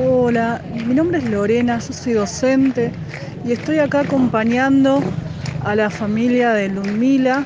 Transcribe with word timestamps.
Hola, 0.00 0.62
mi 0.70 0.94
nombre 0.94 1.18
es 1.18 1.24
Lorena, 1.24 1.80
yo 1.80 1.92
soy 1.92 2.12
docente 2.12 2.92
y 3.42 3.50
estoy 3.50 3.80
acá 3.80 4.00
acompañando 4.00 5.02
a 5.64 5.74
la 5.74 5.90
familia 5.90 6.52
de 6.52 6.68
Ludmila, 6.68 7.44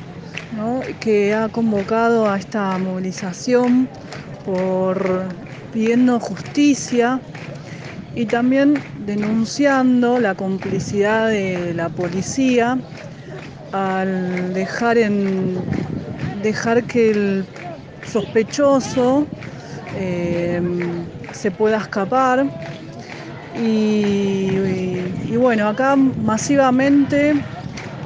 que 0.99 1.33
ha 1.33 1.49
convocado 1.49 2.29
a 2.29 2.37
esta 2.37 2.77
movilización 2.77 3.89
por 4.45 5.25
pidiendo 5.71 6.19
justicia 6.19 7.19
y 8.13 8.27
también 8.27 8.83
denunciando 8.99 10.19
la 10.19 10.35
complicidad 10.35 11.29
de 11.29 11.73
la 11.73 11.89
policía 11.89 12.77
al 13.71 14.53
dejar 14.53 14.99
en 14.99 15.57
dejar 16.43 16.83
que 16.83 17.09
el 17.09 17.45
sospechoso 18.05 19.25
eh, 19.93 20.61
se 21.31 21.51
pueda 21.51 21.77
escapar. 21.77 22.45
Y, 23.51 25.35
bueno, 25.37 25.67
acá 25.69 25.95
masivamente 25.95 27.33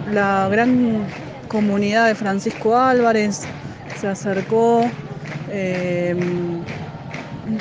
la 0.04 0.48
gran 0.52 1.14
comunidad 1.48 2.08
de 2.08 2.16
Francisco 2.16 2.78
Álvarez 2.78 3.50
se 3.94 4.08
acercó 4.08 4.92
eh, 5.48 6.14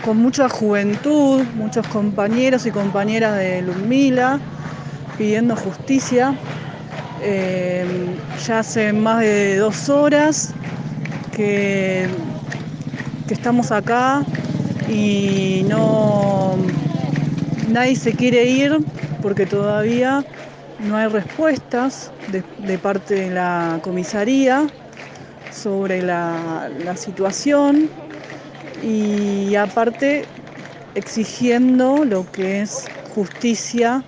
con 0.02 0.16
mucha 0.18 0.48
juventud, 0.48 1.46
muchos 1.54 1.87
compañeros 1.87 2.66
y 2.66 2.73
compañeras 2.73 3.37
de 3.38 3.62
Ludmila 3.62 4.40
pidiendo 5.16 5.56
justicia. 5.56 6.40
Eh, 7.18 7.87
ya 8.34 8.60
hace 8.60 8.93
más 8.93 9.20
de 9.20 9.56
dos 9.56 9.88
horas 9.88 10.56
que, 11.30 12.10
que 13.27 13.35
estamos 13.35 13.73
acá 13.73 14.23
y 14.89 15.65
no 15.69 16.55
nadie 17.71 17.97
se 17.97 18.12
quiere 18.12 18.45
ir 18.47 18.79
porque 19.21 19.47
todavía 19.47 20.24
no 20.79 20.96
hay 20.96 21.09
respuestas 21.09 22.13
de, 22.29 22.79
parte 22.79 23.15
de 23.15 23.30
la 23.30 23.80
comisaría 23.83 24.68
sobre 25.51 26.02
la, 26.02 26.71
la, 26.85 26.96
situación 26.96 27.91
y 28.83 29.55
aparte 29.57 30.29
exigiendo 30.95 32.05
lo 32.05 32.24
que 32.33 32.61
es 32.61 32.90
justicia 33.15 34.05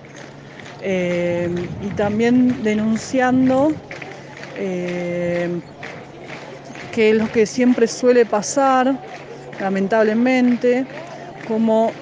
eh, 0.81 1.49
y 1.81 1.89
también 1.91 2.63
denunciando 2.63 3.73
eh, 4.55 5.61
que 6.99 7.11
es 7.11 7.15
lo 7.15 7.31
que 7.31 7.45
siempre 7.45 7.87
suele 7.87 8.25
pasar 8.25 8.93
lamentablemente, 9.61 10.85
como 11.47 11.93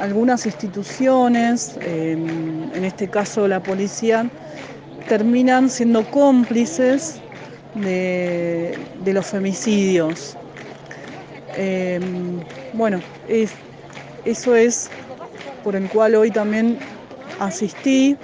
algunas 0.00 0.44
instituciones, 0.44 1.78
eh, 1.84 2.10
en 2.10 2.84
este 2.84 3.06
caso 3.06 3.46
la 3.46 3.60
policía, 3.60 4.28
terminan 5.06 5.70
siendo 5.70 6.02
cómplices 6.10 7.20
de, 7.76 8.76
los 9.06 9.24
femicidios. 9.24 10.36
Eh, 11.56 12.00
bueno, 12.72 13.00
es, 13.28 13.52
eso 14.24 14.56
es 14.56 14.90
por 15.62 15.76
el 15.76 15.88
cual 15.88 16.16
hoy 16.16 16.32
también 16.32 16.76
asistí. 17.38 18.16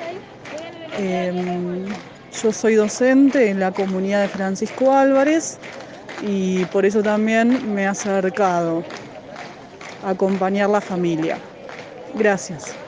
Eh, 0.99 1.33
yo 2.43 2.53
soy 2.53 2.75
docente 2.77 3.51
en 3.51 3.61
la 3.61 3.73
comunidad 3.73 4.21
de 4.23 4.29
Francisco 4.29 4.93
Álvarez 4.95 5.61
y 6.17 6.67
por 6.67 6.87
eso 6.87 7.03
también 7.03 7.63
me 7.65 7.87
ha 7.87 7.91
acercado 7.93 8.87
a 10.01 10.11
acompañar 10.11 10.71
la 10.71 10.81
familia. 10.81 11.37
Gracias. 12.13 12.79